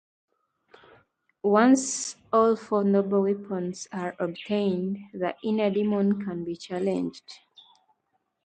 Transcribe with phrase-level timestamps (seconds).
[1.43, 7.35] Once all four noble weapons are obtained, the Inner Demon can be challenged.